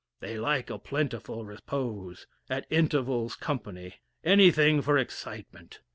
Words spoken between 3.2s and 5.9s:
company; anything for excitement.